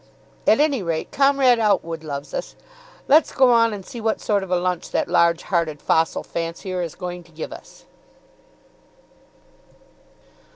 [0.47, 2.55] "At any rate, Comrade Outwood loves us.
[3.07, 6.81] Let's go on and see what sort of a lunch that large hearted fossil fancier
[6.81, 7.85] is going to give us."